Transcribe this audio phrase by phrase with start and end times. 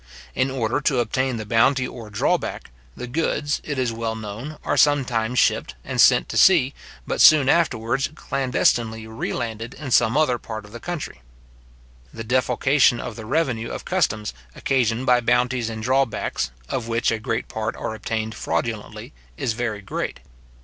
[0.33, 4.75] In order to obtain the bounty or drawback, the goods, it is well known, are
[4.75, 6.73] sometimes shipped, and sent to sea,
[7.05, 11.21] but soon afterwards clandestinely re landed in some other part of the country.
[12.11, 17.19] The defalcation of the revenue of customs occasioned by bounties and drawbacks, of which a
[17.19, 20.19] great part are obtained fraudulently, is very great.